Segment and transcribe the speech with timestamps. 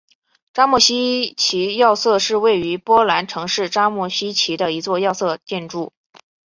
[0.51, 5.93] 扎莫希奇要塞是位于波兰城市扎莫希奇的一座要塞建筑。